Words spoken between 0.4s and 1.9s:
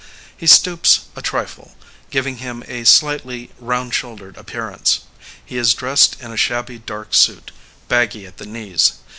stoops a trifle,